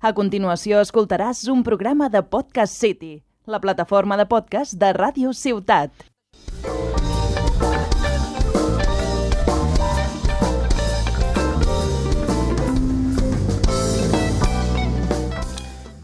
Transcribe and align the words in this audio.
A 0.00 0.12
continuació 0.14 0.78
escoltaràs 0.78 1.40
un 1.50 1.64
programa 1.66 2.06
de 2.08 2.20
Podcast 2.22 2.70
City, 2.70 3.24
la 3.50 3.58
plataforma 3.58 4.14
de 4.16 4.28
podcast 4.30 4.76
de 4.78 4.92
Ràdio 4.94 5.32
Ciutat. 5.34 5.90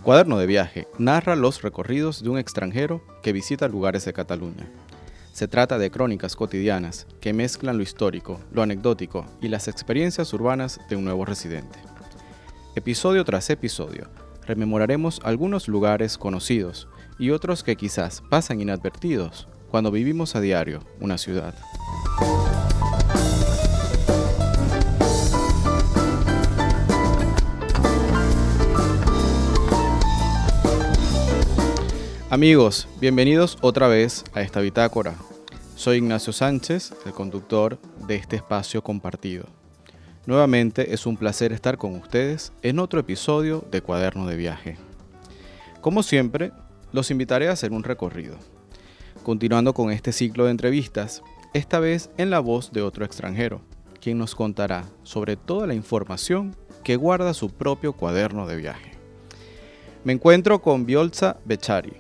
Cuaderno 0.03 0.39
de 0.39 0.47
viaje 0.47 0.89
narra 0.99 1.37
los 1.37 1.63
recorridos 1.63 2.25
de 2.25 2.31
un 2.31 2.39
extranjero 2.39 3.01
que 3.23 3.33
visita 3.33 3.69
lugares 3.69 4.05
de 4.07 4.13
Cataluña. 4.13 4.69
Se 5.33 5.47
trata 5.47 5.79
de 5.79 5.93
crónicas 5.93 6.35
cotidianas 6.35 7.07
que 7.21 7.33
mezclan 7.33 7.77
lo 7.77 7.85
histórico, 7.85 8.41
lo 8.51 8.63
anecdótico 8.63 9.25
y 9.41 9.47
las 9.47 9.69
experiencias 9.69 10.33
urbanas 10.33 10.81
de 10.89 10.97
un 10.97 11.05
nuevo 11.05 11.25
residente. 11.25 11.94
Episodio 12.77 13.25
tras 13.25 13.51
episodio, 13.51 14.09
rememoraremos 14.49 15.21
algunos 15.23 15.69
lugares 15.69 16.19
conocidos 16.19 16.89
y 17.21 17.31
otros 17.31 17.63
que 17.63 17.77
quizás 17.77 18.21
pasan 18.29 18.61
inadvertidos 18.61 19.47
cuando 19.71 19.93
vivimos 19.93 20.35
a 20.35 20.41
diario 20.41 20.81
una 20.99 21.17
ciudad. 21.17 21.55
Amigos, 32.29 32.89
bienvenidos 33.01 33.57
otra 33.61 33.87
vez 33.87 34.25
a 34.33 34.41
esta 34.43 34.61
bitácora. 34.61 35.15
Soy 35.77 35.99
Ignacio 35.99 36.33
Sánchez, 36.33 36.93
el 37.07 37.13
conductor 37.13 37.79
de 38.09 38.17
este 38.17 38.35
espacio 38.35 38.83
compartido. 38.83 39.64
Nuevamente 40.27 40.95
es 40.95 41.05
un 41.05 41.19
placer 41.19 41.53
estar 41.53 41.77
con 41.77 41.95
ustedes 41.97 42.53
en 42.63 42.79
otro 42.79 42.99
episodio 42.99 43.63
de 43.71 43.83
Cuaderno 43.83 44.27
de 44.27 44.37
Viaje. 44.37 44.79
Como 45.83 46.03
siempre, 46.03 46.51
los 46.93 47.11
invitaré 47.11 47.49
a 47.49 47.53
hacer 47.53 47.73
un 47.73 47.85
recorrido, 47.85 48.39
continuando 49.23 49.75
con 49.75 49.91
este 49.91 50.13
ciclo 50.13 50.47
de 50.47 50.53
entrevistas, 50.53 51.23
esta 51.53 51.79
vez 51.79 52.09
en 52.17 52.31
la 52.31 52.41
voz 52.41 52.73
de 52.73 52.81
otro 52.81 53.05
extranjero, 53.05 53.61
quien 54.01 54.17
nos 54.17 54.35
contará 54.35 54.87
sobre 55.03 55.37
toda 55.37 55.67
la 55.67 55.75
información 55.75 56.57
que 56.83 56.97
guarda 56.97 57.35
su 57.35 57.51
propio 57.51 57.93
cuaderno 57.93 58.47
de 58.47 58.57
viaje. 58.57 58.93
Me 60.05 60.15
encuentro 60.15 60.63
con 60.63 60.87
Biolza 60.87 61.37
Bechari, 61.45 61.97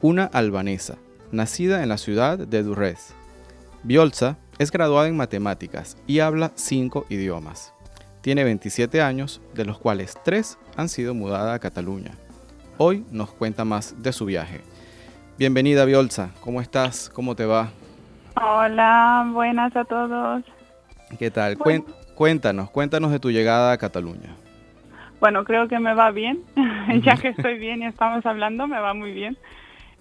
una 0.00 0.24
albanesa, 0.24 0.96
nacida 1.30 1.82
en 1.82 1.90
la 1.90 1.98
ciudad 1.98 2.38
de 2.38 2.64
Durrës. 2.64 3.12
Biolza 3.82 4.38
es 4.58 4.70
graduada 4.70 5.08
en 5.08 5.16
matemáticas 5.16 5.96
y 6.06 6.20
habla 6.20 6.52
cinco 6.54 7.06
idiomas. 7.08 7.74
Tiene 8.22 8.44
27 8.44 9.02
años, 9.02 9.40
de 9.54 9.64
los 9.64 9.78
cuales 9.78 10.18
tres 10.24 10.58
han 10.76 10.88
sido 10.88 11.14
mudada 11.14 11.54
a 11.54 11.58
Cataluña. 11.58 12.12
Hoy 12.78 13.04
nos 13.10 13.30
cuenta 13.30 13.64
más 13.64 14.02
de 14.02 14.12
su 14.12 14.24
viaje. 14.24 14.62
Bienvenida 15.38 15.84
Biolza, 15.84 16.30
¿cómo 16.40 16.60
estás? 16.60 17.10
¿Cómo 17.10 17.36
te 17.36 17.44
va? 17.44 17.70
Hola, 18.34 19.28
buenas 19.32 19.76
a 19.76 19.84
todos. 19.84 20.42
¿Qué 21.18 21.30
tal? 21.30 21.56
Cuéntanos, 22.14 22.70
cuéntanos 22.70 23.12
de 23.12 23.20
tu 23.20 23.30
llegada 23.30 23.72
a 23.72 23.78
Cataluña. 23.78 24.34
Bueno, 25.20 25.44
creo 25.44 25.68
que 25.68 25.78
me 25.78 25.94
va 25.94 26.10
bien, 26.10 26.42
ya 27.02 27.16
que 27.16 27.28
estoy 27.28 27.58
bien 27.58 27.82
y 27.82 27.86
estamos 27.86 28.24
hablando, 28.26 28.66
me 28.66 28.80
va 28.80 28.94
muy 28.94 29.12
bien. 29.12 29.36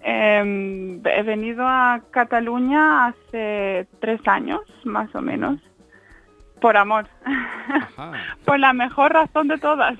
Em, 0.08 1.02
he 1.04 1.24
venido 1.24 1.68
a 1.68 2.00
Cataluña 2.12 3.08
hace 3.08 3.88
tres 4.00 4.22
años, 4.28 4.62
más 4.84 5.14
o 5.16 5.22
menos, 5.22 5.60
por 6.62 6.78
amor, 6.78 7.08
por 8.46 8.60
la 8.60 8.72
mejor 8.72 9.14
razón 9.14 9.48
de 9.48 9.58
todas. 9.58 9.98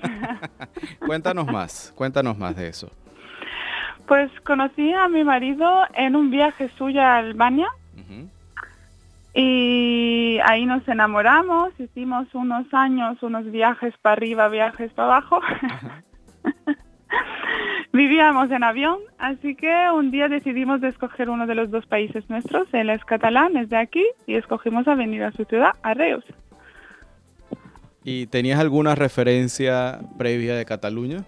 cuéntanos 1.04 1.48
más, 1.48 1.92
cuéntanos 1.96 2.38
más 2.38 2.54
de 2.54 2.68
eso. 2.68 2.88
Pues 4.06 4.30
conocí 4.42 4.92
a 4.92 5.08
mi 5.08 5.24
marido 5.24 5.68
en 5.94 6.14
un 6.14 6.30
viaje 6.30 6.68
suyo 6.78 7.02
a 7.02 7.16
Albania 7.16 7.66
y 9.34 10.38
ahí 10.44 10.66
nos 10.66 10.86
enamoramos, 10.86 11.78
hicimos 11.80 12.32
unos 12.32 12.72
años, 12.72 13.20
unos 13.22 13.50
viajes 13.50 13.92
para 14.00 14.12
arriba, 14.12 14.48
viajes 14.48 14.92
para 14.92 15.16
abajo. 15.16 15.40
Vivíamos 17.96 18.50
en 18.50 18.62
avión, 18.62 18.98
así 19.16 19.54
que 19.54 19.72
un 19.90 20.10
día 20.10 20.28
decidimos 20.28 20.82
de 20.82 20.88
escoger 20.88 21.30
uno 21.30 21.46
de 21.46 21.54
los 21.54 21.70
dos 21.70 21.86
países 21.86 22.28
nuestros. 22.28 22.68
Él 22.74 22.90
es 22.90 23.02
catalán, 23.06 23.56
es 23.56 23.70
de 23.70 23.78
aquí, 23.78 24.04
y 24.26 24.34
escogimos 24.34 24.86
a 24.86 24.94
venir 24.94 25.22
a 25.22 25.32
su 25.32 25.46
ciudad, 25.46 25.70
a 25.82 25.94
Reus. 25.94 26.24
¿Y 28.04 28.26
tenías 28.26 28.60
alguna 28.60 28.94
referencia 28.94 30.00
previa 30.18 30.54
de 30.56 30.66
Cataluña? 30.66 31.24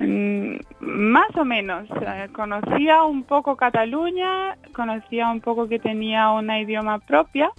Mm, 0.00 0.56
más 0.80 1.36
o 1.36 1.44
menos. 1.44 1.88
Eh, 1.88 2.28
conocía 2.32 3.04
un 3.04 3.22
poco 3.22 3.56
Cataluña, 3.56 4.56
conocía 4.74 5.30
un 5.30 5.40
poco 5.40 5.68
que 5.68 5.78
tenía 5.78 6.30
un 6.30 6.50
idioma 6.50 6.98
propia, 6.98 7.52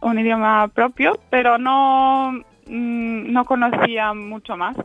un 0.00 0.18
idioma 0.18 0.66
propio, 0.68 1.18
pero 1.28 1.58
no, 1.58 2.32
mm, 2.66 3.32
no 3.32 3.44
conocía 3.44 4.14
mucho 4.14 4.56
más. 4.56 4.76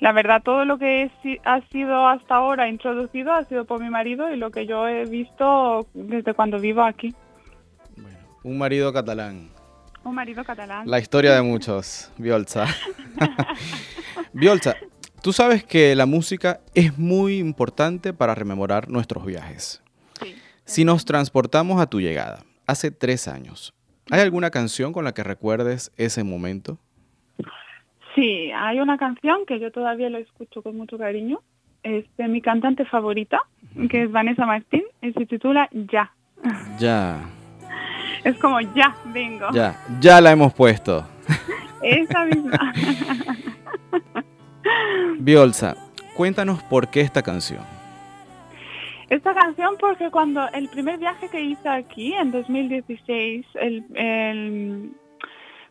La 0.00 0.12
verdad, 0.12 0.42
todo 0.42 0.64
lo 0.64 0.78
que 0.78 1.10
ha 1.44 1.60
sido 1.68 2.08
hasta 2.08 2.34
ahora 2.34 2.68
introducido 2.68 3.32
ha 3.32 3.44
sido 3.44 3.66
por 3.66 3.82
mi 3.82 3.90
marido 3.90 4.32
y 4.32 4.36
lo 4.36 4.50
que 4.50 4.66
yo 4.66 4.88
he 4.88 5.04
visto 5.04 5.86
desde 5.92 6.32
cuando 6.32 6.58
vivo 6.58 6.82
aquí. 6.82 7.14
Bueno, 7.96 8.18
un 8.42 8.56
marido 8.56 8.94
catalán. 8.94 9.50
Un 10.02 10.14
marido 10.14 10.42
catalán. 10.42 10.88
La 10.88 10.98
historia 10.98 11.34
de 11.34 11.42
muchos, 11.42 12.10
Biolza. 12.16 12.64
Biolza, 14.32 14.74
tú 15.22 15.34
sabes 15.34 15.64
que 15.64 15.94
la 15.94 16.06
música 16.06 16.60
es 16.74 16.96
muy 16.96 17.36
importante 17.36 18.14
para 18.14 18.34
rememorar 18.34 18.88
nuestros 18.88 19.26
viajes. 19.26 19.82
Sí, 20.22 20.34
si 20.64 20.84
nos 20.86 21.04
transportamos 21.04 21.78
a 21.78 21.86
tu 21.86 22.00
llegada, 22.00 22.42
hace 22.66 22.90
tres 22.90 23.28
años, 23.28 23.74
¿hay 24.10 24.20
alguna 24.20 24.50
canción 24.50 24.94
con 24.94 25.04
la 25.04 25.12
que 25.12 25.24
recuerdes 25.24 25.92
ese 25.98 26.24
momento? 26.24 26.78
Sí, 28.14 28.50
hay 28.52 28.80
una 28.80 28.98
canción 28.98 29.46
que 29.46 29.60
yo 29.60 29.70
todavía 29.70 30.10
la 30.10 30.18
escucho 30.18 30.62
con 30.62 30.76
mucho 30.76 30.98
cariño. 30.98 31.40
Es 31.82 32.04
de 32.18 32.28
mi 32.28 32.42
cantante 32.42 32.84
favorita, 32.84 33.40
que 33.88 34.02
es 34.02 34.12
Vanessa 34.12 34.44
Martín, 34.44 34.82
y 35.00 35.12
se 35.12 35.26
titula 35.26 35.68
Ya. 35.72 36.12
Ya. 36.78 37.20
Es 38.24 38.36
como 38.36 38.60
ya, 38.60 38.94
vengo. 39.06 39.46
Ya, 39.52 39.80
ya 39.98 40.20
la 40.20 40.32
hemos 40.32 40.52
puesto. 40.52 41.06
Esa 41.82 42.24
misma. 42.26 42.74
Biolza, 45.18 45.74
cuéntanos 46.14 46.62
por 46.64 46.88
qué 46.90 47.00
esta 47.00 47.22
canción. 47.22 47.62
Esta 49.08 49.34
canción 49.34 49.74
porque 49.80 50.10
cuando 50.10 50.46
el 50.52 50.68
primer 50.68 50.98
viaje 50.98 51.28
que 51.30 51.40
hice 51.40 51.68
aquí 51.68 52.12
en 52.12 52.30
2016, 52.30 53.46
el, 53.54 53.84
el 53.94 54.90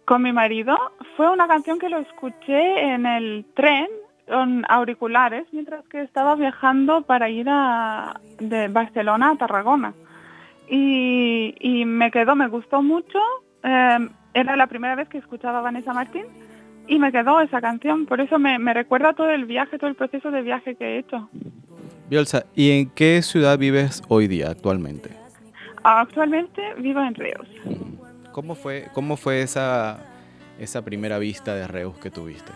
con 0.10 0.24
mi 0.24 0.34
marido 0.34 0.76
fue 1.16 1.30
una 1.30 1.48
canción 1.48 1.78
que 1.78 1.88
lo 1.88 2.00
escuché 2.00 2.94
en 2.94 3.06
el 3.06 3.46
tren 3.54 3.86
con 4.28 4.66
auriculares 4.68 5.46
mientras 5.52 5.86
que 5.86 6.02
estaba 6.02 6.34
viajando 6.34 7.04
para 7.04 7.30
ir 7.30 7.46
a, 7.48 8.20
de 8.40 8.70
Barcelona 8.70 9.30
a 9.30 9.36
Tarragona. 9.36 9.94
Y, 10.68 11.84
me 11.86 12.10
quedó, 12.10 12.36
me 12.36 12.48
gustó 12.48 12.82
mucho. 12.82 13.20
Em, 13.62 14.10
era 14.34 14.56
la 14.56 14.66
primera 14.66 14.96
vez 14.96 15.08
que 15.10 15.20
escuchaba 15.20 15.60
a 15.60 15.62
Vanessa 15.62 15.94
Martín 15.94 16.26
y 16.88 16.98
me 16.98 17.12
quedó 17.12 17.40
esa 17.42 17.62
canción. 17.62 18.08
Por 18.08 18.20
eso 18.20 18.40
me, 18.40 18.58
me 18.58 18.74
recuerda 18.74 19.14
todo 19.14 19.30
el 19.30 19.46
viaje, 19.46 19.78
todo 19.78 19.92
el 19.92 19.96
proceso 19.96 20.32
de 20.32 20.42
viaje 20.42 20.74
que 20.74 20.86
he 20.86 20.98
hecho. 20.98 21.30
Bielsa, 22.10 22.48
¿y 22.56 22.72
en 22.72 22.90
qué 22.90 23.22
ciudad 23.22 23.60
vives 23.60 24.02
hoy 24.08 24.28
día 24.28 24.50
actualmente? 24.50 25.12
Actualmente 25.84 26.64
vivo 26.80 27.00
en 27.00 27.14
Ríos. 27.14 27.48
¿Cómo 28.32 28.56
fue, 28.56 28.88
cómo 28.94 29.18
fue 29.18 29.42
esa, 29.42 30.00
esa 30.60 30.84
primera 30.84 31.20
vista 31.20 31.56
de 31.56 31.68
Reus 31.68 31.98
que 31.98 32.12
tuviste? 32.12 32.52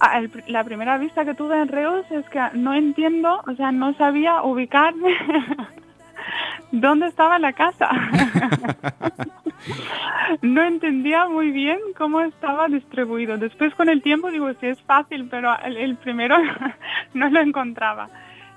Ah, 0.00 0.20
la 0.46 0.64
primera 0.64 0.98
vista 0.98 1.24
que 1.24 1.34
tuve 1.34 1.60
en 1.60 1.68
Reus 1.68 2.04
es 2.10 2.28
que 2.28 2.40
no 2.54 2.74
entiendo, 2.74 3.42
o 3.46 3.54
sea, 3.54 3.72
no 3.72 3.94
sabía 3.94 4.42
ubicarme 4.42 5.16
dónde 6.72 7.06
estaba 7.06 7.38
la 7.38 7.52
casa. 7.52 7.90
no 10.42 10.62
entendía 10.62 11.28
muy 11.28 11.50
bien 11.50 11.78
cómo 11.96 12.20
estaba 12.20 12.68
distribuido. 12.68 13.38
Después 13.38 13.74
con 13.74 13.88
el 13.88 14.02
tiempo 14.02 14.30
digo, 14.30 14.52
sí 14.60 14.66
es 14.66 14.80
fácil, 14.82 15.28
pero 15.30 15.56
el, 15.62 15.96
primero 15.96 16.36
no 17.14 17.30
lo 17.30 17.40
encontraba. 17.40 18.10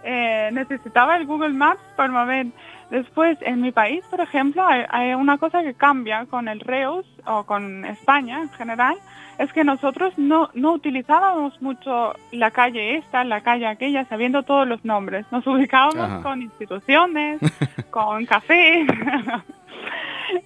Eh, 0.10 0.50
necesitaba 0.54 1.18
el 1.18 1.26
Google 1.26 1.50
Maps 1.50 1.82
para 1.98 2.14
mover 2.14 2.48
Después, 2.90 3.38
en 3.42 3.62
mi 3.62 3.72
país, 3.74 4.02
por 4.10 4.22
ejemplo, 4.22 4.66
hay, 4.66 5.14
una 5.14 5.38
cosa 5.38 5.62
que 5.62 5.74
cambia 5.74 6.26
con 6.26 6.48
el 6.48 6.62
Reus 6.62 7.06
o 7.26 7.44
con 7.44 7.84
España 7.84 8.42
en 8.42 8.50
general, 8.52 8.96
es 9.38 9.52
que 9.52 9.66
nosotros 9.66 10.14
no, 10.18 10.50
no 10.54 10.72
utilizábamos 10.72 11.62
mucho 11.62 12.14
la 12.32 12.52
calle 12.52 12.96
esta, 12.96 13.26
la 13.26 13.42
calle 13.42 13.68
aquella, 13.68 14.06
sabiendo 14.06 14.44
todos 14.44 14.66
los 14.66 14.86
nombres. 14.86 15.26
Nos 15.32 15.46
ubicábamos 15.46 16.24
con 16.24 16.42
instituciones, 16.42 17.42
con 17.92 18.26
cafés. 18.26 18.88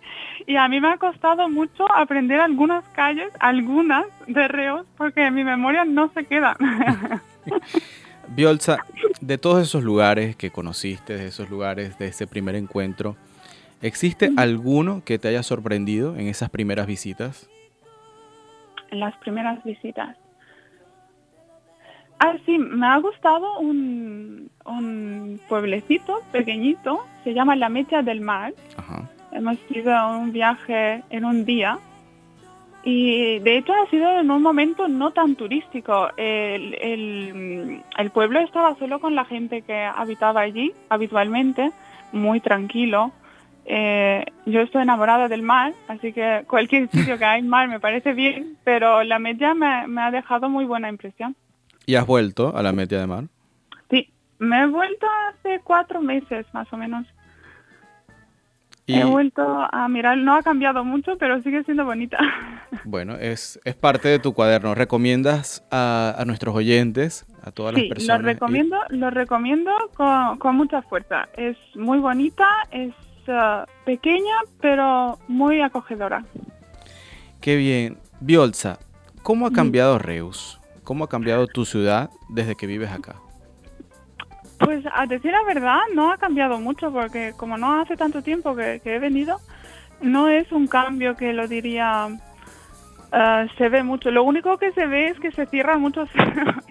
y 0.48 0.56
a 0.56 0.68
mí 0.68 0.82
me 0.82 0.90
ha 0.90 0.98
costado 0.98 1.48
mucho 1.48 1.86
aprender 1.94 2.40
algunas 2.40 2.84
calles, 2.90 3.32
algunas 3.40 4.06
de 4.26 4.48
Reus, 4.48 4.88
porque 4.98 5.30
mi 5.30 5.44
memoria 5.44 5.86
no 5.86 6.10
se 6.10 6.26
queda. 6.26 6.58
Biolza, 8.38 8.78
de 9.20 9.40
todos 9.40 9.64
esos 9.64 9.84
lugares 9.84 10.36
que 10.36 10.52
conociste, 10.52 11.18
de 11.18 11.26
esos 11.26 11.50
lugares 11.50 11.98
de 11.98 12.06
ese 12.06 12.28
primer 12.28 12.54
encuentro, 12.54 13.16
¿existe 13.82 14.30
alguno 14.38 15.02
que 15.04 15.18
te 15.18 15.28
haya 15.28 15.42
sorprendido 15.42 16.16
en 16.16 16.28
esas 16.28 16.52
primeras 16.52 16.86
visitas? 16.86 17.50
En 18.92 19.00
las 19.00 19.18
primeras 19.18 19.64
visitas. 19.64 20.16
Ah, 22.20 22.36
sí, 22.46 22.60
me 22.60 22.86
ha 22.86 22.98
gustado 23.00 23.58
un, 23.58 24.52
un 24.66 25.42
pueblecito 25.50 26.22
pequeñito, 26.32 27.08
se 27.24 27.34
llama 27.34 27.56
La 27.56 27.70
Mecha 27.70 28.04
del 28.04 28.22
Mar. 28.22 28.54
Hemos 29.32 29.58
ido 29.72 29.96
a 29.96 30.16
un 30.16 30.32
viaje 30.32 31.04
en 31.10 31.26
un 31.26 31.44
día 31.44 31.80
y 32.84 33.40
de 33.40 33.58
hecho 33.58 33.74
ha 33.74 33.90
sido 33.90 34.20
en 34.20 34.32
un 34.32 34.42
momento 34.42 34.88
no 34.88 35.12
tan 35.12 35.36
turístico. 35.36 36.10
El, 36.18 36.74
el, 37.98 38.10
pueblo 38.12 38.40
estaba 38.40 38.76
solo 38.76 39.00
con 39.00 39.16
la 39.16 39.26
gente 39.26 39.62
que 39.62 39.84
habitaba 39.84 40.42
allí 40.42 40.72
habitualmente, 40.90 41.72
muy 42.12 42.40
tranquilo. 42.40 43.12
Eh, 43.66 44.24
yo 44.46 44.62
estoy 44.62 44.84
enamorada 44.84 45.28
del 45.28 45.42
mar, 45.42 45.74
así 45.90 46.14
que 46.14 46.46
cualquier 46.48 46.90
sitio 46.92 47.18
que 47.18 47.26
hay 47.26 47.42
mar 47.42 47.68
me 47.68 47.80
parece 47.80 48.14
bien, 48.14 48.58
pero 48.64 49.04
la 49.04 49.20
media 49.20 49.54
me, 49.54 49.88
me 49.88 50.02
ha 50.02 50.12
dejado 50.12 50.50
muy 50.50 50.66
buena 50.66 50.88
impresión. 50.90 51.36
¿Y 51.86 51.96
has 51.96 52.06
vuelto 52.06 52.56
a 52.56 52.64
la 52.64 52.72
media 52.72 53.00
de 53.00 53.08
mar? 53.08 53.26
Sí, 53.90 54.10
me 54.40 54.62
he 54.62 54.66
vuelto 54.68 55.08
hace 55.30 55.60
cuatro 55.64 56.02
meses 56.02 56.46
más 56.54 56.72
o 56.72 56.78
menos. 56.78 57.06
He 58.88 59.04
vuelto 59.04 59.44
a 59.44 59.88
mirar, 59.90 60.18
no 60.18 60.36
ha 60.36 60.42
cambiado 60.42 60.86
mucho, 60.86 61.18
pero 61.18 61.42
sigue 61.44 61.64
siendo 61.64 61.86
bonita. 61.86 62.18
Bueno, 62.84 63.16
es, 63.16 63.60
es 63.64 63.76
parte 63.76 64.08
de 64.08 64.20
tu 64.20 64.34
cuaderno. 64.34 64.76
¿Recomiendas 64.76 65.64
a, 65.72 66.22
nuestros 66.26 66.56
oyentes, 66.56 67.26
a 67.44 67.52
todas 67.52 67.74
las 67.74 67.84
personas? 67.84 68.18
Sí, 68.18 68.24
lo 68.24 68.28
recomiendo, 68.30 68.78
lo 68.90 69.10
recomiendo 69.10 69.72
con, 69.96 70.38
con, 70.38 70.56
mucha 70.56 70.82
fuerza. 70.84 71.28
Es 71.36 71.58
muy 71.76 72.00
bonita, 72.00 72.46
es 72.72 72.94
uh, 73.28 73.66
pequeña, 73.86 74.36
pero 74.62 75.18
muy 75.28 75.62
acogedora. 75.62 76.24
Qué 77.42 77.56
bien. 77.56 77.98
Biolza, 78.20 78.80
¿cómo 79.24 79.48
ha 79.48 79.52
cambiado 79.52 79.98
Reus? 79.98 80.60
¿Cómo 80.84 81.06
ha 81.06 81.10
cambiado 81.10 81.48
tu 81.48 81.66
ciudad 81.66 82.10
desde 82.30 82.56
que 82.56 82.68
vives 82.68 82.92
acá? 82.92 83.16
Pues 84.60 84.84
a 84.92 85.06
decir 85.06 85.32
la 85.32 85.44
verdad, 85.44 85.80
no 85.94 86.12
ha 86.12 86.18
cambiado 86.18 86.60
mucho 86.60 86.92
porque 86.92 87.34
como 87.38 87.58
no 87.58 87.80
hace 87.80 87.96
tanto 87.96 88.24
tiempo 88.24 88.56
que, 88.56 88.82
he 88.84 89.00
venido, 89.00 89.40
no 90.02 90.30
es 90.30 90.52
un 90.52 90.68
cambio 90.68 91.16
que 91.16 91.34
lo 91.34 91.48
diría 91.48 92.08
eh, 93.12 93.48
se 93.58 93.70
ve 93.70 93.84
mucho. 93.84 94.10
Lo 94.10 94.24
único 94.24 94.58
que 94.58 94.72
se 94.72 94.88
ve 94.88 95.08
es 95.08 95.20
que 95.20 95.32
se 95.32 95.46
cierran 95.46 95.82
muchos 95.82 96.10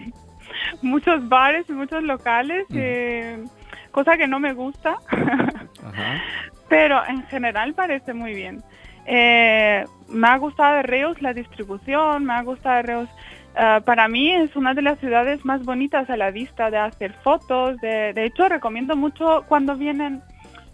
muchos 0.81 1.27
bares 1.29 1.69
y 1.69 1.73
muchos 1.73 2.03
locales, 2.03 2.65
eh, 2.73 3.43
cosa 3.91 4.17
que 4.17 4.27
no 4.27 4.39
me 4.39 4.53
gusta. 4.53 4.97
Pero 6.69 7.05
en 7.07 7.23
general 7.27 7.73
parece 7.73 8.13
muy 8.13 8.33
bien. 8.33 8.61
Eh, 9.05 9.85
me 10.09 10.27
ha 10.27 10.37
gustado 10.37 10.75
de 10.75 10.83
Reus 10.83 11.21
la 11.21 11.33
distribución, 11.33 12.25
me 12.25 12.33
ha 12.33 12.43
gustado 12.43 12.75
de 12.75 12.81
Reus 12.83 13.09
Ah, 13.55 13.81
para 13.83 14.07
mí 14.07 14.31
es 14.31 14.55
una 14.55 14.73
de 14.73 14.83
las 14.83 14.99
ciudades 14.99 15.43
más 15.43 15.63
bonitas 15.63 16.09
a 16.09 16.17
la 16.17 16.31
vista 16.31 16.69
de 16.69 16.77
hacer 16.77 17.13
fotos. 17.23 17.77
De, 17.81 18.13
hecho, 18.23 18.47
recomiendo 18.47 18.95
mucho 18.95 19.45
cuando 19.47 19.75
vienen 19.75 20.21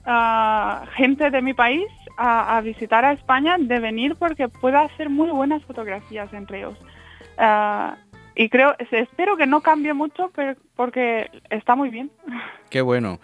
ah, 0.05 0.85
gente 0.95 1.29
de 1.29 1.41
mi 1.41 1.53
país 1.53 1.87
a, 2.17 2.59
visitar 2.61 3.05
a 3.05 3.13
España 3.13 3.55
de 3.57 3.79
venir 3.79 4.15
porque 4.15 4.49
puede 4.49 4.77
hacer 4.77 5.09
muy 5.09 5.29
buenas 5.29 5.63
fotografías 5.63 6.31
entre 6.33 6.59
ellos. 6.59 6.77
Ah, 7.37 7.97
y 8.35 8.49
creo, 8.49 8.75
espero 8.91 9.37
que 9.37 9.45
no 9.45 9.61
cambie 9.61 9.93
mucho 9.93 10.31
pero, 10.35 10.55
porque 10.75 11.29
está 11.49 11.75
muy 11.75 11.89
bien. 11.89 12.11
Qué 12.69 12.81
bueno, 12.81 13.19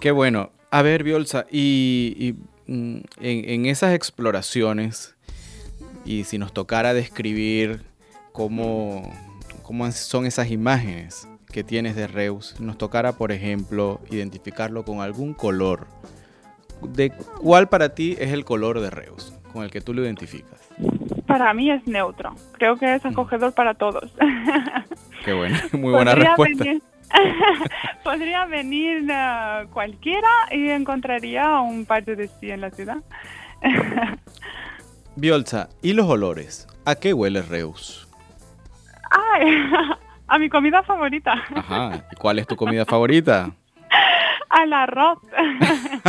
qué 0.00 0.10
bueno. 0.10 0.50
A 0.72 0.82
ver, 0.82 1.04
Biolsa, 1.04 1.46
y, 1.52 2.34
mm, 2.66 2.96
en, 3.20 3.48
en 3.48 3.66
esas 3.66 3.94
exploraciones, 3.94 5.16
y 6.04 6.24
si 6.24 6.36
nos 6.36 6.52
tocara 6.52 6.94
describir 6.94 7.87
cómo, 8.38 9.02
cómo 9.64 9.90
son 9.90 10.24
esas 10.24 10.48
imágenes 10.52 11.28
que 11.52 11.64
tienes 11.64 11.96
de 11.96 12.06
Reus, 12.06 12.54
nos 12.60 12.78
tocara, 12.78 13.14
por 13.14 13.32
ejemplo, 13.32 14.00
identificarlo 14.12 14.84
con 14.84 15.00
algún 15.00 15.34
color. 15.34 15.88
¿De 16.80 17.10
cuál 17.10 17.68
para 17.68 17.96
ti 17.96 18.16
es 18.16 18.30
el 18.32 18.44
color 18.44 18.78
de 18.78 18.90
Reus 18.90 19.34
con 19.52 19.64
el 19.64 19.72
que 19.72 19.80
tú 19.80 19.92
lo 19.92 20.04
identificas? 20.04 20.60
Para 21.26 21.52
mí 21.52 21.68
es 21.68 21.84
neutro. 21.88 22.36
Creo 22.52 22.76
que 22.76 22.94
es 22.94 23.04
mm. 23.04 23.08
acogedor 23.08 23.52
para 23.54 23.74
todos. 23.74 24.08
Qué 25.24 25.32
bueno, 25.32 25.58
muy 25.72 25.90
buena 25.90 26.14
respuesta. 26.14 26.64
podría 28.04 28.44
venir 28.44 29.02
uh, 29.02 29.68
cualquiera 29.70 30.28
y 30.52 30.68
encontraría 30.68 31.58
un 31.58 31.86
parte 31.86 32.14
de 32.14 32.28
sí 32.28 32.52
en 32.52 32.60
la 32.60 32.70
ciudad. 32.70 32.98
Biolza, 35.16 35.70
¿y 35.82 35.94
los 35.94 36.06
olores? 36.06 36.68
¿A 36.84 36.94
qué 36.94 37.12
huele 37.12 37.42
Reus? 37.42 38.07
Ay, 39.38 39.70
a 40.28 40.38
mi 40.38 40.48
comida 40.48 40.82
favorita. 40.82 41.34
Ajá. 41.54 42.04
¿Y 42.12 42.16
cuál 42.16 42.38
es 42.38 42.46
tu 42.46 42.56
comida 42.56 42.84
favorita? 42.84 43.50
Al 44.50 44.72
arroz. 44.72 45.18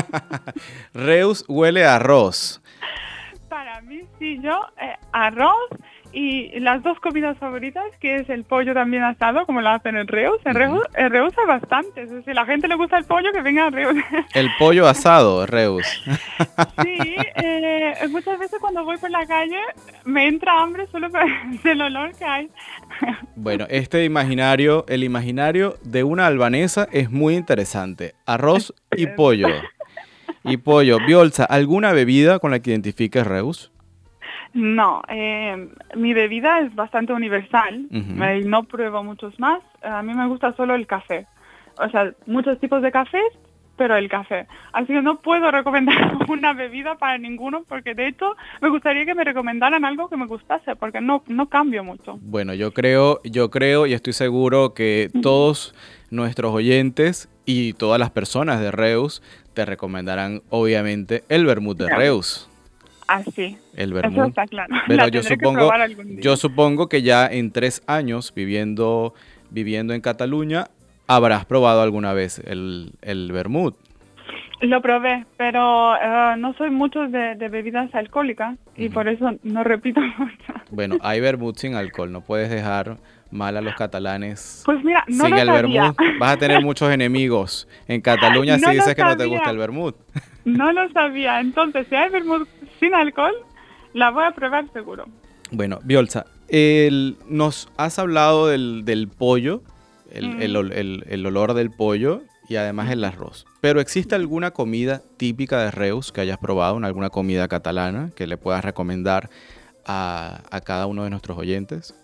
Reus 0.93 1.45
huele 1.47 1.85
a 1.85 1.95
arroz. 1.95 2.61
Para 3.49 3.81
mí 3.81 4.01
sí, 4.17 4.39
yo 4.41 4.61
eh, 4.81 4.95
arroz 5.11 5.69
y 6.11 6.59
las 6.59 6.81
dos 6.81 6.99
comidas 6.99 7.37
favoritas, 7.37 7.85
que 7.99 8.15
es 8.17 8.29
el 8.29 8.43
pollo 8.43 8.73
también 8.73 9.03
asado, 9.03 9.45
como 9.45 9.61
lo 9.61 9.69
hacen 9.69 9.95
en 9.95 10.07
Reus. 10.07 10.39
En 10.45 10.55
Reus, 10.55 10.81
en 10.95 11.11
Reus 11.11 11.33
hay 11.37 11.47
bastantes. 11.47 12.09
Si 12.25 12.31
a 12.31 12.33
la 12.33 12.45
gente 12.45 12.67
le 12.67 12.75
gusta 12.75 12.97
el 12.97 13.05
pollo, 13.05 13.31
que 13.31 13.41
venga 13.41 13.67
a 13.67 13.69
Reus. 13.69 13.95
El 14.33 14.49
pollo 14.57 14.87
asado, 14.87 15.45
Reus. 15.45 15.85
Sí, 16.83 17.15
eh, 17.35 17.93
muchas 18.09 18.39
veces 18.39 18.59
cuando 18.59 18.83
voy 18.83 18.97
por 18.97 19.09
la 19.09 19.25
calle 19.25 19.59
me 20.05 20.27
entra 20.27 20.61
hambre 20.61 20.87
solo 20.87 21.09
por 21.09 21.21
el 21.63 21.81
olor 21.81 22.13
que 22.15 22.25
hay. 22.25 22.49
Bueno, 23.35 23.65
este 23.69 24.05
imaginario, 24.05 24.85
el 24.87 25.03
imaginario 25.03 25.75
de 25.83 26.03
una 26.03 26.27
albanesa 26.27 26.87
es 26.91 27.11
muy 27.11 27.35
interesante. 27.35 28.15
Arroz 28.25 28.73
y 28.95 29.07
pollo. 29.07 29.47
Y 30.43 30.57
pollo. 30.57 30.99
Biolza, 31.05 31.45
¿alguna 31.45 31.91
bebida 31.91 32.39
con 32.39 32.51
la 32.51 32.59
que 32.59 32.71
identifiques 32.71 33.25
Reus? 33.25 33.71
No, 34.53 35.01
eh, 35.07 35.69
mi 35.95 36.13
bebida 36.13 36.59
es 36.61 36.73
bastante 36.73 37.13
universal 37.13 37.87
y 37.91 38.45
no 38.45 38.63
pruebo 38.63 39.03
muchos 39.03 39.39
más. 39.39 39.61
A 39.83 40.01
mí 40.01 40.13
me 40.13 40.27
gusta 40.27 40.53
solo 40.53 40.75
el 40.75 40.87
café. 40.87 41.27
O 41.77 41.89
sea, 41.89 42.11
muchos 42.25 42.59
tipos 42.59 42.81
de 42.81 42.91
cafés, 42.91 43.31
pero 43.79 43.95
el 43.95 44.09
café. 44.09 44.45
Así 44.73 44.87
que 44.87 45.01
no 45.01 45.21
puedo 45.21 45.49
recomendar 45.51 46.17
una 46.27 46.53
bebida 46.53 46.95
para 46.97 47.17
ninguno 47.17 47.63
porque 47.67 47.95
de 47.95 48.07
hecho 48.07 48.35
me 48.61 48.69
gustaría 48.69 49.05
que 49.05 49.15
me 49.15 49.23
recomendaran 49.23 49.85
algo 49.85 50.09
que 50.09 50.17
me 50.17 50.27
gustase 50.27 50.75
porque 50.75 50.99
no, 50.99 51.23
no 51.27 51.47
cambio 51.47 51.83
mucho. 51.83 52.19
Bueno, 52.21 52.53
yo 52.53 52.73
creo, 52.73 53.21
yo 53.23 53.49
creo 53.49 53.87
y 53.87 53.93
estoy 53.93 54.13
seguro 54.13 54.73
que 54.73 55.09
todos 55.21 55.73
nuestros 56.11 56.53
oyentes 56.53 57.29
y 57.45 57.73
todas 57.73 57.99
las 57.99 58.11
personas 58.11 58.59
de 58.59 58.71
Reus 58.71 59.23
te 59.53 59.65
recomendarán 59.65 60.41
obviamente 60.49 61.23
el 61.29 61.45
vermut 61.45 61.77
de 61.77 61.95
Reus. 61.95 62.48
Así. 63.09 63.57
Ah, 63.57 63.73
el 63.75 63.93
vermut. 63.93 64.29
está 64.29 64.45
claro. 64.45 64.75
Pero 64.87 65.07
yo 65.07 65.23
supongo, 65.23 65.71
yo 66.19 66.37
supongo 66.37 66.87
que 66.87 67.01
ya 67.01 67.25
en 67.25 67.51
tres 67.51 67.81
años 67.87 68.31
viviendo, 68.35 69.15
viviendo 69.49 69.95
en 69.95 70.01
Cataluña 70.01 70.67
habrás 71.07 71.45
probado 71.45 71.81
alguna 71.81 72.13
vez 72.13 72.37
el, 72.45 72.91
el 73.01 73.31
vermut. 73.31 73.75
Lo 74.61 74.81
probé, 74.81 75.25
pero 75.37 75.95
eh, 75.95 76.35
no 76.37 76.53
soy 76.53 76.69
mucho 76.69 77.07
de, 77.07 77.35
bebidas 77.35 77.93
alcohólicas 77.95 78.57
y 78.75 78.89
por 78.89 79.07
eso 79.07 79.31
no 79.41 79.63
repito 79.63 80.01
mucho. 80.17 80.53
Bueno, 80.69 80.97
hay 81.01 81.19
vermut 81.21 81.57
sin 81.57 81.75
alcohol, 81.75 82.11
no 82.11 82.21
puedes 82.21 82.49
dejar 82.49 82.97
mal 83.31 83.55
a 83.55 83.61
los 83.61 83.73
catalanes. 83.75 84.63
Pues 84.65 84.83
mira, 84.83 85.03
no 85.07 85.25
sin 85.25 85.37
el 85.37 85.49
vermut. 85.49 85.97
Vas 86.19 86.33
a 86.33 86.37
tener 86.37 86.61
muchos 86.61 86.91
enemigos 86.91 87.67
en 87.87 88.01
Cataluña 88.01 88.59
si 88.59 88.69
dices 88.69 88.93
que 88.93 89.03
no 89.03 89.15
te 89.15 89.25
gusta 89.25 89.49
el 89.49 89.57
vermut. 89.57 89.95
No 90.43 90.71
lo 90.73 90.89
sabía. 90.89 91.39
Entonces, 91.39 91.87
si 91.87 91.95
hay 91.95 92.09
vermut 92.09 92.47
sin 92.79 92.93
alcohol, 92.93 93.33
la 93.93 94.11
voy 94.11 94.23
a 94.25 94.31
probar 94.31 94.71
seguro. 94.73 95.05
Bueno, 95.51 95.79
Biolza, 95.83 96.25
el, 96.47 97.17
nos 97.27 97.71
has 97.77 97.99
hablado 97.99 98.47
del, 98.47 98.83
del 98.85 99.07
pollo, 99.07 99.61
el, 100.11 100.41
el, 100.41 101.03
el, 101.07 101.25
olor 101.25 101.53
del 101.53 101.71
pollo 101.71 102.21
y 102.47 102.55
además 102.55 102.91
el 102.91 103.03
arroz. 103.03 103.45
Pero 103.61 103.79
¿existe 103.79 104.15
alguna 104.15 104.51
comida 104.51 105.01
típica 105.17 105.63
de 105.63 105.71
Reus 105.71 106.11
que 106.11 106.21
hayas 106.21 106.37
probado, 106.37 106.77
alguna 106.83 107.09
comida 107.09 107.47
catalana 107.47 108.11
que 108.15 108.27
le 108.27 108.37
puedas 108.37 108.63
recomendar 108.63 109.29
a, 109.85 110.41
a 110.51 110.61
cada 110.61 110.87
uno 110.87 111.03
de 111.03 111.09
nuestros 111.09 111.37
oyentes? 111.37 111.95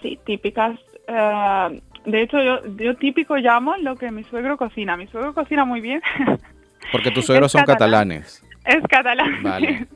Sí, 0.00 0.18
típicas. 0.24 0.78
Eh, 1.08 1.80
de 2.04 2.22
hecho, 2.22 2.42
yo, 2.42 2.60
yo 2.76 2.96
típico 2.96 3.36
llamo 3.36 3.76
lo 3.76 3.96
que 3.96 4.10
mi 4.10 4.24
suegro 4.24 4.56
cocina. 4.56 4.96
Mi 4.96 5.06
suegro 5.06 5.34
cocina 5.34 5.64
muy 5.64 5.80
bien. 5.80 6.02
Porque 6.90 7.10
tus 7.10 7.26
suegros 7.26 7.52
son 7.52 7.64
catalanes. 7.64 8.42
Es 8.64 8.82
catalán. 8.88 9.42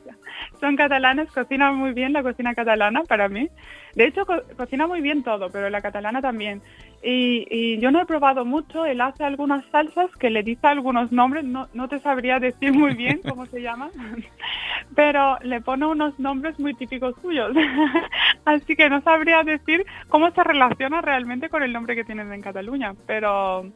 son 0.59 0.75
catalanes, 0.75 1.31
cocinan 1.31 1.75
muy 1.75 1.93
bien 1.93 2.13
la 2.13 2.23
cocina 2.23 2.53
catalana 2.53 3.03
para 3.03 3.29
mí. 3.29 3.49
De 3.95 4.05
hecho, 4.05 4.25
cocina 4.55 4.87
muy 4.87 5.01
bien 5.01 5.23
todo, 5.23 5.49
pero 5.49 5.69
la 5.69 5.81
catalana 5.81 6.21
también. 6.21 6.61
Y, 7.03 7.77
yo 7.79 7.91
no 7.91 8.01
he 8.01 8.05
probado 8.05 8.43
mucho, 8.43 8.85
él 8.85 9.01
hace 9.01 9.23
algunas 9.23 9.63
salsas 9.71 10.09
que 10.19 10.29
le 10.29 10.43
dice 10.43 10.67
algunos 10.67 11.11
nombres, 11.11 11.43
no, 11.43 11.67
no 11.73 11.87
te 11.87 11.99
sabría 11.99 12.39
decir 12.39 12.73
muy 12.73 12.95
bien 12.95 13.21
cómo 13.27 13.45
se 13.45 13.61
llaman, 13.61 13.91
pero 14.95 15.37
le 15.41 15.61
pone 15.61 15.85
unos 15.85 16.17
nombres 16.19 16.59
muy 16.59 16.73
típicos 16.73 17.15
suyos. 17.21 17.55
Así 18.45 18.75
que 18.75 18.89
no 18.89 19.01
sabría 19.01 19.43
decir 19.43 19.85
cómo 20.09 20.31
se 20.31 20.43
relaciona 20.43 21.01
realmente 21.01 21.49
con 21.49 21.63
el 21.63 21.73
nombre 21.73 21.95
que 21.95 22.03
tienen 22.03 22.33
en 22.33 22.41
Cataluña, 22.41 22.93
pero 23.05 23.71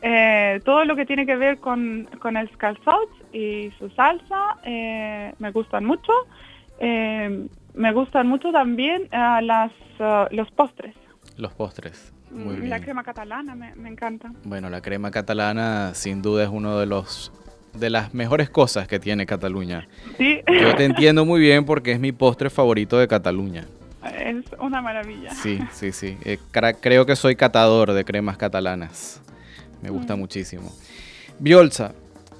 eh, 0.00 0.60
todo 0.64 0.84
lo 0.84 0.94
que 0.96 1.06
tiene 1.06 1.26
que 1.26 1.36
ver 1.36 1.58
con, 1.58 2.08
con 2.20 2.36
el 2.36 2.48
scalzots 2.50 3.12
y 3.32 3.70
su 3.78 3.90
salsa 3.90 4.56
eh, 4.64 5.34
me 5.38 5.50
gustan 5.50 5.84
mucho. 5.84 6.12
Eh, 6.78 7.48
me 7.74 7.92
gustan 7.92 8.28
mucho 8.28 8.52
también 8.52 9.08
las, 9.10 9.72
los 10.30 10.50
postres. 10.52 10.94
Los 11.36 11.52
postres. 11.52 12.12
Muy 12.30 12.56
mm, 12.56 12.58
bien. 12.58 12.70
La 12.70 12.80
crema 12.80 13.02
catalana 13.02 13.54
me, 13.54 13.74
me, 13.74 13.88
encanta. 13.88 14.32
Bueno, 14.44 14.68
la 14.70 14.80
crema 14.80 15.10
catalana 15.10 15.94
sin 15.94 16.22
duda 16.22 16.44
es 16.44 16.50
uno 16.50 16.78
de 16.78 16.86
los 16.86 17.32
de 17.74 17.90
las 17.90 18.14
mejores 18.14 18.50
cosas 18.50 18.88
que 18.88 18.98
tiene 18.98 19.26
Cataluña. 19.26 19.86
Sí. 20.16 20.40
Yo 20.46 20.74
te 20.74 20.84
entiendo 20.84 21.24
muy 21.24 21.40
bien 21.40 21.64
porque 21.64 21.92
es 21.92 22.00
mi 22.00 22.12
postre 22.12 22.50
favorito 22.50 22.98
de 22.98 23.06
Cataluña. 23.06 23.66
Es 24.18 24.44
una 24.58 24.80
maravilla. 24.80 25.30
Sí, 25.30 25.60
sí, 25.72 25.92
sí. 25.92 26.16
creo 26.80 27.06
que 27.06 27.16
soy 27.16 27.36
catador 27.36 27.92
de 27.92 28.04
cremas 28.04 28.36
catalanas. 28.36 29.22
Me 29.82 29.90
gusta 29.90 30.16
mm. 30.16 30.18
muchísimo. 30.18 30.72
Biolsa, 31.38 31.94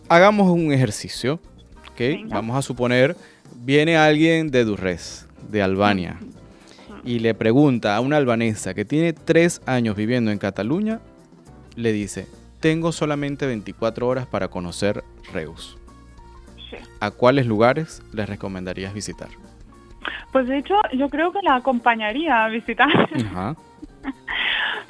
hagamos 0.08 0.50
un 0.50 0.72
ejercicio. 0.72 1.40
¿okay? 1.92 2.24
Vamos 2.24 2.56
a 2.56 2.62
suponer, 2.62 3.16
viene 3.54 3.96
alguien 3.96 4.50
de 4.50 4.64
Durres, 4.64 5.28
de 5.48 5.62
Albania, 5.62 6.18
y 7.04 7.20
le 7.20 7.34
pregunta 7.34 7.96
a 7.96 8.00
una 8.00 8.16
albanesa 8.16 8.74
que 8.74 8.84
tiene 8.84 9.12
tres 9.12 9.62
años 9.66 9.96
viviendo 9.96 10.30
en 10.30 10.38
Cataluña, 10.38 11.00
le 11.76 11.92
dice, 11.92 12.26
tengo 12.60 12.92
solamente 12.92 13.46
24 13.46 14.06
horas 14.06 14.26
para 14.26 14.48
conocer 14.48 15.04
Reus. 15.32 15.78
¿A 17.00 17.10
cuáles 17.10 17.46
lugares 17.46 18.02
les 18.12 18.28
recomendarías 18.28 18.92
visitar? 18.92 19.28
Pues 20.32 20.48
de 20.48 20.58
hecho, 20.58 20.74
yo 20.94 21.08
creo 21.08 21.32
que 21.32 21.38
la 21.42 21.56
acompañaría 21.56 22.44
a 22.44 22.48
visitar. 22.48 22.88
Ajá. 23.14 23.56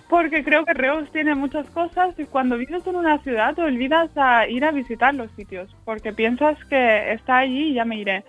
Porque 0.08 0.42
creo 0.42 0.64
que 0.64 0.72
Reus 0.72 1.10
tiene 1.12 1.34
muchas 1.34 1.68
cosas 1.70 2.18
y 2.18 2.24
cuando 2.24 2.56
vives 2.56 2.86
en 2.86 2.96
una 2.96 3.18
ciudad 3.18 3.54
te 3.54 3.62
olvidas 3.62 4.10
a 4.16 4.48
ir 4.48 4.64
a 4.64 4.70
visitar 4.70 5.14
los 5.14 5.30
sitios 5.32 5.74
porque 5.84 6.12
piensas 6.12 6.56
que 6.64 7.12
está 7.12 7.38
allí 7.38 7.70
y 7.70 7.74
ya 7.74 7.84
me 7.84 7.96
iré. 7.96 8.24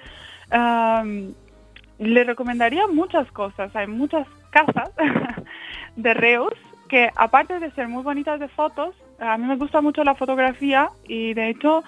le 1.99 2.23
recomendaría 2.23 2.87
muchas 2.87 3.31
cosas. 3.31 3.73
Hay 3.75 3.87
muchas 3.87 4.27
casas 4.49 4.91
de 5.95 6.13
Reus 6.13 6.53
que 6.89 7.09
aparte 7.15 7.59
de 7.59 7.71
ser 7.71 7.87
muy 7.87 8.03
bonitas 8.03 8.39
de 8.39 8.47
fotos, 8.47 8.95
a 9.19 9.37
mí 9.37 9.45
me 9.45 9.55
gusta 9.55 9.79
mucho 9.79 10.03
la 10.03 10.15
fotografía 10.15 10.89
y 11.07 11.33
de 11.35 11.49
hecho 11.49 11.83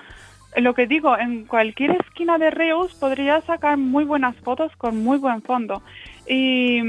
lo 0.57 0.73
que 0.73 0.85
digo, 0.85 1.17
en 1.17 1.45
cualquier 1.45 1.91
esquina 1.91 2.37
de 2.37 2.51
Reus 2.51 2.93
podría 2.95 3.41
sacar 3.41 3.77
muy 3.77 4.03
buenas 4.03 4.35
fotos 4.37 4.75
con 4.75 5.01
muy 5.03 5.17
buen 5.17 5.41
fondo. 5.41 5.81
Y 6.27 6.81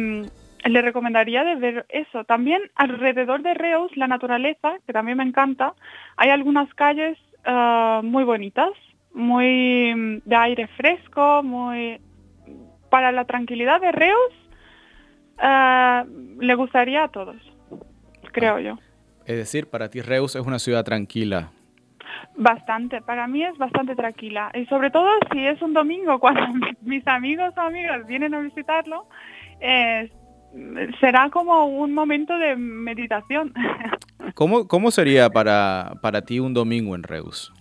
le 0.65 0.83
recomendaría 0.83 1.45
de 1.45 1.57
ver 1.57 1.87
eso. 1.89 2.25
También 2.25 2.63
alrededor 2.75 3.43
de 3.43 3.55
Reus, 3.55 3.97
la 3.97 4.07
naturaleza, 4.07 4.75
que 4.87 4.93
también 4.93 5.19
me 5.19 5.25
encanta, 5.25 5.75
hay 6.17 6.31
algunas 6.31 6.73
calles 6.75 7.19
ah, 7.45 8.01
muy 8.05 8.25
bonitas, 8.25 8.71
muy 9.13 9.95
mm, 9.95 10.23
de 10.25 10.37
aire 10.37 10.67
fresco, 10.69 11.43
muy 11.43 12.01
para 12.91 13.11
la 13.11 13.25
tranquilidad 13.25 13.81
de 13.81 13.91
Reus, 13.91 14.33
ah, 15.39 16.05
le 16.39 16.55
gustaría 16.55 17.05
a 17.05 17.09
todos, 17.09 17.37
creo 18.33 18.59
yo. 18.59 18.79
Es 19.25 19.37
decir, 19.37 19.71
para 19.71 19.89
ti 19.89 20.01
Reus 20.01 20.37
es 20.37 20.45
una 20.45 20.59
ciudad 20.59 20.85
tranquila. 20.85 21.51
Bastante, 22.37 23.01
para 23.01 23.27
mí 23.27 23.45
es 23.45 23.57
bastante 23.57 23.95
tranquila. 23.95 24.51
Y 24.55 24.67
sobre 24.67 24.91
todo 24.91 25.09
si 25.33 25.47
es 25.47 25.61
un 25.63 25.73
domingo, 25.73 26.19
cuando 26.21 26.43
mis 26.83 27.07
amigos 27.07 27.55
o 27.57 27.61
amigas 27.61 28.07
vienen 28.07 28.35
a 28.35 28.41
visitarlo, 28.41 29.07
será 31.01 31.31
como 31.31 31.67
un 31.67 31.95
momento 31.95 32.37
de 32.39 32.57
meditación. 32.57 33.53
¿Cómo, 34.35 34.69
cómo 34.69 34.91
sería 34.91 35.31
para, 35.31 35.95
para 36.03 36.23
ti 36.23 36.41
un 36.41 36.55
domingo 36.55 36.95
en 36.95 37.03
Reus? 37.03 37.53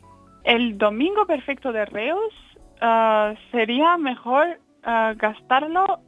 El 0.43 0.77
domingo 0.77 1.25
perfecto 1.25 1.71
de 1.71 1.86
Reus 1.86 2.33
ah, 2.81 3.33
sería 3.51 3.98
mejor 3.98 4.60
ah, 4.83 5.13
gastarlo 5.17 6.00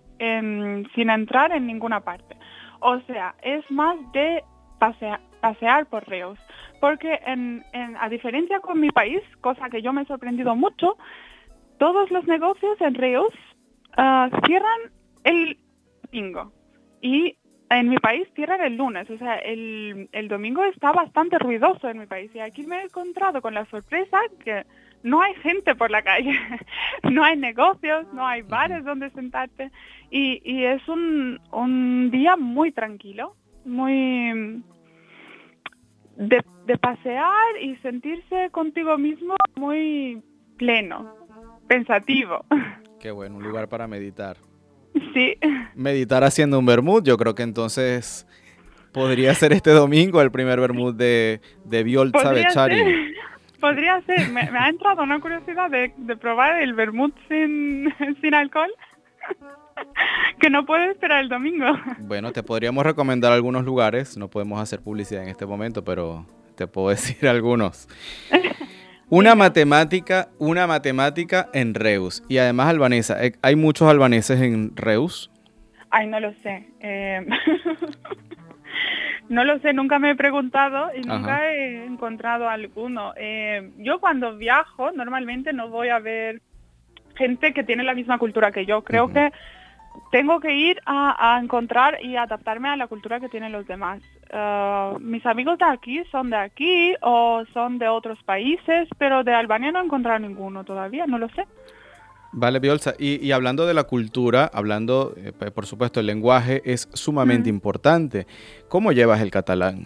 sin 0.96 1.10
entrar 1.10 1.52
en 1.52 1.68
ninguna 1.68 2.00
parte. 2.00 2.38
O 2.80 2.98
sea, 3.02 3.36
es 3.42 3.70
más 3.70 3.98
de 4.14 4.42
pasear, 4.80 5.20
pasear 5.42 5.86
por 5.88 6.08
Reus. 6.08 6.40
Porque 6.80 7.20
en, 7.26 7.66
a 8.00 8.08
diferencia 8.08 8.62
con 8.62 8.80
mi 8.80 8.90
país, 8.90 9.20
cosa 9.42 9.70
que 9.70 9.82
yo 9.82 9.92
me 9.92 10.04
he 10.04 10.06
sorprendido 10.06 10.56
mucho, 10.56 10.98
todos 11.78 12.10
los 12.10 12.26
negocios 12.26 12.80
en 12.80 12.94
Reus 12.94 13.34
ah, 13.98 14.30
cierran 14.46 14.80
el 15.26 15.58
domingo 16.04 16.54
y 17.04 17.36
en 17.70 17.90
mi 17.90 17.98
país 17.98 18.28
cierran 18.34 18.62
el 18.62 18.78
lunes, 18.78 19.10
o 19.10 19.18
sea, 19.18 19.36
el, 19.36 20.08
el 20.14 20.28
domingo 20.30 20.64
está 20.64 20.94
bastante 20.94 21.38
ruidoso 21.38 21.90
en 21.90 22.00
mi 22.00 22.06
país 22.06 22.32
y 22.34 22.40
aquí 22.40 22.66
me 22.66 22.78
he 22.78 22.84
encontrado 22.84 23.42
con 23.42 23.54
la 23.54 23.66
sorpresa 23.66 24.18
que 24.44 24.66
no 25.04 25.22
hay 25.22 25.34
gente 25.36 25.76
por 25.76 25.92
la 25.92 26.02
calle, 26.02 26.32
no 27.12 27.24
hay 27.24 27.36
negocios, 27.36 28.08
no 28.14 28.26
hay 28.26 28.42
bares 28.42 28.86
donde 28.86 29.10
sentarte 29.10 29.70
y, 30.10 30.42
y 30.50 30.64
es 30.64 30.88
un, 30.88 31.42
un 31.52 32.10
día 32.10 32.38
muy 32.38 32.72
tranquilo, 32.72 33.36
muy 33.66 34.64
de, 36.16 36.42
de 36.66 36.78
pasear 36.78 37.62
y 37.62 37.76
sentirse 37.78 38.50
contigo 38.52 38.98
mismo 38.98 39.36
muy 39.56 40.24
pleno, 40.58 41.14
pensativo. 41.68 42.46
Qué 43.02 43.12
bueno, 43.12 43.36
un 43.36 43.44
lugar 43.44 43.68
para 43.68 43.88
meditar. 43.88 44.38
Sí. 45.14 45.38
Meditar 45.76 46.24
haciendo 46.24 46.60
un 46.60 46.66
vermut, 46.66 47.06
yo 47.06 47.18
creo 47.18 47.36
que 47.36 47.44
entonces 47.44 48.28
podría 48.92 49.34
ser 49.34 49.54
este 49.54 49.72
domingo 49.72 50.22
el 50.22 50.32
primer 50.32 50.60
vermut 50.60 50.96
de, 50.96 51.42
de 51.66 51.84
Violza 51.84 52.32
Bechari. 52.32 53.14
Podría 53.60 54.02
ser, 54.02 54.30
me, 54.30 54.42
ha 54.42 54.70
entrado 54.70 55.04
una 55.04 55.20
curiosidad 55.20 55.70
de, 55.70 55.92
probar 56.18 56.62
el 56.62 56.74
vermut 56.74 57.16
sin, 57.30 57.94
sin 58.22 58.34
alcohol 58.34 58.72
que 60.40 60.50
no 60.50 60.66
puedo 60.66 60.84
esperar 60.92 61.24
el 61.24 61.30
domingo. 61.30 61.66
Bueno, 62.00 62.32
te 62.32 62.44
podríamos 62.44 62.86
recomendar 62.86 63.32
algunos 63.32 63.64
lugares, 63.64 64.18
no 64.18 64.30
podemos 64.30 64.60
hacer 64.60 64.82
publicidad 64.82 65.24
en 65.24 65.30
este 65.30 65.46
momento, 65.46 65.84
pero 65.84 66.26
te 66.56 66.68
puedo 66.68 66.90
decir 66.90 67.28
algunos. 67.28 67.88
Una 69.16 69.36
matemática, 69.36 70.30
una 70.40 70.66
matemática 70.66 71.48
en 71.54 71.76
Reus. 71.76 72.24
Y 72.30 72.40
además 72.40 72.70
albanesa. 72.70 73.24
Eh, 73.24 73.34
¿Hay 73.44 73.56
muchos 73.56 73.88
albaneses 73.88 74.42
en 74.42 74.76
Reus? 74.76 75.30
Ay, 75.92 76.08
no 76.08 76.20
lo 76.20 76.34
sé. 76.42 76.66
Eh, 76.80 77.24
no 79.30 79.44
lo 79.44 79.60
sé, 79.60 79.72
nunca 79.72 80.00
me 80.00 80.10
he 80.10 80.16
preguntado 80.16 80.90
y 80.96 81.02
nunca 81.02 81.48
he 81.48 81.86
encontrado 81.86 82.50
alguno. 82.50 83.14
Eh, 83.16 83.70
yo 83.78 84.00
cuando 84.00 84.36
viajo 84.36 84.92
normalmente 84.94 85.54
no 85.54 85.70
voy 85.70 85.90
a 85.90 86.00
ver 86.00 86.42
gente 87.14 87.54
que 87.54 87.64
tiene 87.64 87.84
la 87.84 87.94
misma 87.94 88.18
cultura 88.18 88.52
que 88.52 88.66
yo. 88.66 88.84
Creo 88.84 89.14
que 89.14 89.32
tengo 90.12 90.40
que 90.40 90.56
ir 90.56 90.82
a, 90.88 91.40
encontrar 91.40 92.04
y 92.04 92.16
adaptarme 92.16 92.70
a 92.70 92.78
la 92.78 92.88
cultura 92.88 93.20
que 93.20 93.30
tienen 93.30 93.52
los 93.52 93.68
demás. 93.68 94.02
Uh, 94.32 95.00
mis 95.00 95.26
amigos 95.26 95.58
de 95.60 95.66
aquí 95.66 96.04
son 96.12 96.30
de 96.30 96.38
aquí 96.38 96.96
o 97.02 97.44
son 97.54 97.78
de 97.78 97.88
otros 97.88 98.22
países, 98.24 98.88
pero 98.98 99.24
de 99.24 99.34
Albania 99.34 99.72
no 99.72 99.80
he 99.80 99.86
encontrado 99.86 100.20
ninguno 100.20 100.64
todavía, 100.64 101.06
no 101.06 101.18
lo 101.18 101.30
sé. 101.30 101.46
Vale, 102.36 102.60
Biolsa. 102.60 102.96
Y, 102.98 103.32
hablando 103.32 103.68
de 103.68 103.76
la 103.76 103.84
cultura, 103.84 104.50
hablando, 104.52 105.14
eh, 105.18 105.32
por 105.32 105.68
supuesto, 105.68 106.00
el 106.00 106.08
lenguaje 106.08 106.64
es 106.66 106.90
sumamente 106.94 107.48
importante. 107.48 108.26
¿Cómo 108.70 108.92
llevas 108.92 109.22
el 109.22 109.30
catalán? 109.30 109.86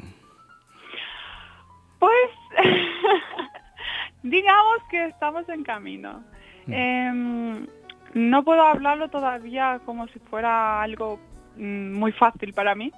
Pues, 2.00 2.30
digamos 4.24 4.78
que 4.90 5.08
estamos 5.08 5.48
en 5.50 5.64
camino. 5.64 6.24
Em, 6.68 7.68
no 8.14 8.44
puedo 8.44 8.62
hablarlo 8.62 9.10
todavía 9.10 9.82
como 9.86 10.08
si 10.08 10.20
fuera 10.20 10.82
algo 10.82 11.20
mm, 11.58 11.94
muy 11.94 12.14
fácil 12.14 12.54
para 12.54 12.76
mí. 12.76 12.94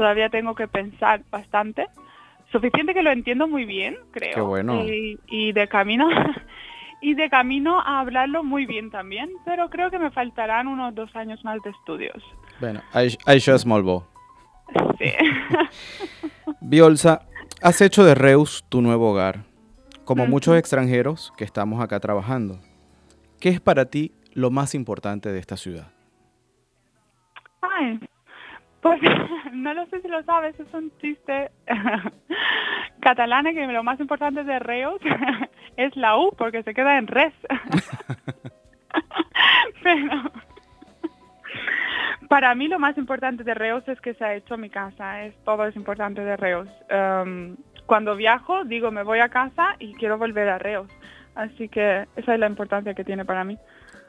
Todavía 0.00 0.30
tengo 0.30 0.54
que 0.54 0.66
pensar 0.66 1.20
bastante. 1.30 1.86
Suficiente 2.50 2.94
que 2.94 3.02
lo 3.02 3.10
entiendo 3.10 3.46
muy 3.46 3.66
bien, 3.66 3.98
creo. 4.12 4.46
bueno. 4.46 4.82
Y, 4.82 5.52
de 5.52 5.68
camino 5.68 6.08
y 7.02 7.12
de 7.12 7.28
camino 7.28 7.78
a 7.78 8.00
hablarlo 8.00 8.42
muy 8.42 8.64
bien 8.64 8.90
también, 8.90 9.28
pero 9.44 9.68
creo 9.68 9.90
que 9.90 9.98
me 9.98 10.10
faltarán 10.10 10.68
unos 10.68 10.94
dos 10.94 11.14
años 11.14 11.44
más 11.44 11.60
de 11.64 11.70
estudios. 11.72 12.16
Bueno, 12.60 12.80
Aisha 13.26 13.58
Smallbo. 13.58 14.06
Sí. 14.98 15.12
Biolsa, 16.62 17.26
has 17.60 17.82
hecho 17.82 18.02
de 18.02 18.14
Reus 18.14 18.64
tu 18.70 18.80
nuevo 18.80 19.10
hogar, 19.10 19.44
como 20.06 20.26
muchos 20.26 20.56
extranjeros 20.56 21.30
que 21.36 21.44
estamos 21.44 21.84
acá 21.84 22.00
trabajando. 22.00 22.58
¿Qué 23.38 23.50
es 23.50 23.60
para 23.60 23.84
ti 23.90 24.14
lo 24.32 24.50
más 24.50 24.74
importante 24.74 25.30
de 25.30 25.38
esta 25.40 25.58
ciudad? 25.58 25.92
Ay, 27.60 28.00
pues 28.80 29.00
no 29.52 29.74
lo 29.74 29.86
sé 29.86 30.00
si 30.00 30.08
lo 30.08 30.22
sabes, 30.24 30.58
es 30.58 30.72
un 30.72 30.90
chiste 31.00 31.50
catalán 33.00 33.44
que 33.54 33.66
lo 33.66 33.82
más 33.82 34.00
importante 34.00 34.44
de 34.44 34.58
Reus 34.58 35.00
es 35.76 35.94
la 35.96 36.16
U 36.16 36.32
porque 36.36 36.62
se 36.62 36.74
queda 36.74 36.98
en 36.98 37.06
res. 37.06 37.34
Pero 39.82 40.30
para 42.28 42.54
mí 42.54 42.68
lo 42.68 42.78
más 42.78 42.96
importante 42.96 43.44
de 43.44 43.54
Reus 43.54 43.86
es 43.88 44.00
que 44.00 44.14
se 44.14 44.24
ha 44.24 44.34
hecho 44.34 44.56
mi 44.56 44.70
casa, 44.70 45.24
es 45.24 45.34
todo 45.44 45.66
es 45.66 45.76
importante 45.76 46.22
de 46.22 46.36
Reus. 46.36 46.68
Um, 46.90 47.56
cuando 47.86 48.14
viajo 48.14 48.64
digo 48.64 48.90
me 48.90 49.02
voy 49.02 49.18
a 49.18 49.28
casa 49.28 49.74
y 49.78 49.94
quiero 49.94 50.16
volver 50.16 50.48
a 50.48 50.58
Reus, 50.58 50.88
así 51.34 51.68
que 51.68 52.06
esa 52.16 52.34
es 52.34 52.40
la 52.40 52.46
importancia 52.46 52.94
que 52.94 53.04
tiene 53.04 53.24
para 53.24 53.44
mí. 53.44 53.58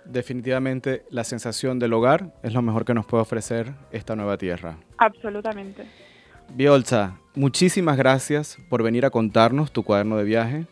Definitivamente 0.06 1.04
la 1.10 1.24
sensación 1.24 1.80
del 1.80 1.94
hogar 1.94 2.34
es 2.44 2.54
lo 2.54 2.62
mejor 2.62 2.86
que 2.86 2.94
nos 2.94 3.06
puede 3.06 3.22
ofrecer 3.22 3.74
esta 3.92 4.16
nueva 4.16 4.38
tierra. 4.38 4.78
Absolutamente. 4.98 5.86
Biolza, 6.54 7.18
muchísimas 7.36 7.98
gracias 7.98 8.58
por 8.70 8.84
venir 8.84 9.06
a 9.06 9.10
contarnos 9.10 9.72
tu 9.72 9.84
cuaderno 9.84 10.18
de 10.18 10.24
viaje. 10.24 10.66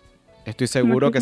Estoy 0.45 0.67
seguro 0.67 1.11
que 1.11 1.21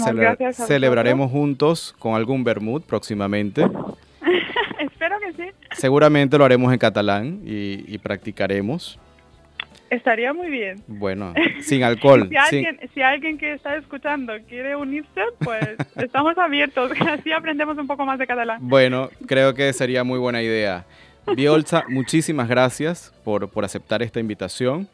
celebraremos 0.54 1.32
juntos 1.32 1.96
con 2.00 2.16
algún 2.16 2.44
vermut 2.44 2.84
próximamente. 2.86 3.62
Espero 4.80 5.18
que 5.20 5.34
sí. 5.34 5.50
Seguramente 5.74 6.38
lo 6.38 6.46
haremos 6.46 6.72
en 6.72 6.80
catalán 6.80 7.42
y 7.44 7.98
practicaremos. 8.00 9.00
Estaría 9.90 10.34
muy 10.34 10.50
bien. 10.50 10.84
Bueno, 10.88 11.34
sin 11.62 11.84
alcohol. 11.84 12.30
si, 12.94 13.02
alguien, 13.02 13.38
que 13.38 13.54
está 13.54 13.76
escuchando 13.78 14.34
quiere 14.48 14.76
unirse, 14.76 15.22
pues 15.40 15.76
estamos 15.96 16.38
abiertos, 16.38 16.92
así 17.08 17.32
aprendemos 17.32 17.78
un 17.78 17.88
poco 17.88 18.06
más 18.06 18.20
de 18.20 18.28
catalán. 18.28 18.60
Bueno, 18.62 19.10
creo 19.26 19.54
que 19.54 19.72
sería 19.74 20.04
muy 20.04 20.20
buena 20.20 20.42
idea. 20.42 20.86
Biolza, 21.36 21.84
muchísimas 21.90 22.48
gracias 22.48 23.14
por, 23.24 23.50
por 23.50 23.66
aceptar 23.66 24.02
esta 24.02 24.20
invitación. 24.20 24.88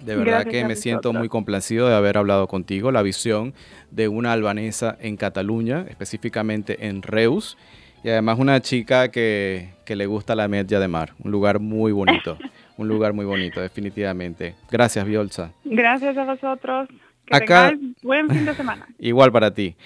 De 0.00 0.16
verdad 0.16 0.44
que 0.44 0.64
me 0.64 0.74
siento 0.74 1.12
muy 1.12 1.28
complacido 1.28 1.88
de 1.88 1.94
haber 1.94 2.18
hablado 2.18 2.48
contigo. 2.48 2.90
La 2.90 3.02
visión 3.02 3.54
de 3.90 4.08
una 4.08 4.32
albanesa 4.32 4.98
en 5.00 5.16
Cataluña, 5.16 5.86
específicamente 5.88 6.88
en 6.88 7.02
Reus, 7.02 7.56
y 8.02 8.08
además 8.08 8.38
una 8.40 8.60
chica 8.60 9.12
que, 9.12 9.70
que 9.84 9.94
le 9.94 10.06
gusta 10.06 10.34
la 10.34 10.48
media 10.48 10.80
de 10.80 10.88
mar, 10.88 11.12
un 11.22 11.30
lugar 11.30 11.60
muy 11.60 11.92
bonito. 11.92 12.36
Un 12.82 12.88
lugar 12.88 13.12
muy 13.12 13.24
bonito, 13.24 13.60
definitivamente. 13.60 14.54
Gracias, 14.70 15.04
Biolza. 15.04 15.52
Gracias 15.64 16.16
a 16.16 16.24
vosotros. 16.24 16.88
Que 17.26 17.36
Acá... 17.36 17.72
buen 18.02 18.28
fin 18.28 18.44
de 18.44 18.54
semana. 18.54 18.86
Igual 18.98 19.32
para 19.32 19.52
ti. 19.52 19.76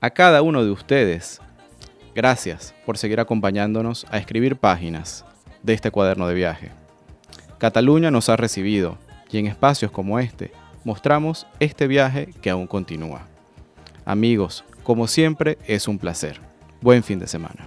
A 0.00 0.10
cada 0.10 0.42
uno 0.42 0.64
de 0.64 0.70
ustedes, 0.70 1.40
gracias 2.14 2.74
por 2.86 2.98
seguir 2.98 3.20
acompañándonos 3.20 4.06
a 4.10 4.18
escribir 4.18 4.56
páginas 4.56 5.24
de 5.62 5.74
este 5.74 5.90
cuaderno 5.90 6.28
de 6.28 6.34
viaje. 6.34 6.70
Cataluña 7.58 8.10
nos 8.10 8.28
ha 8.28 8.36
recibido 8.36 8.98
y 9.30 9.38
en 9.38 9.46
espacios 9.46 9.90
como 9.90 10.18
este 10.18 10.52
mostramos 10.84 11.46
este 11.58 11.86
viaje 11.86 12.28
que 12.40 12.50
aún 12.50 12.66
continúa. 12.66 13.22
Amigos, 14.04 14.64
como 14.82 15.06
siempre, 15.06 15.58
es 15.66 15.88
un 15.88 15.98
placer. 15.98 16.40
Buen 16.80 17.02
fin 17.02 17.18
de 17.18 17.26
semana. 17.26 17.66